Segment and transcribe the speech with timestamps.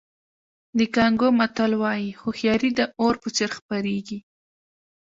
[0.77, 4.19] د کانګو متل وایي هوښیاري د اور په څېر خپرېږي.